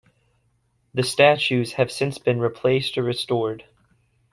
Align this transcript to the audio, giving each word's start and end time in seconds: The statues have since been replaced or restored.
The 0.95 1.03
statues 1.03 1.73
have 1.73 1.91
since 1.91 2.17
been 2.17 2.39
replaced 2.39 2.97
or 2.97 3.03
restored. 3.03 3.65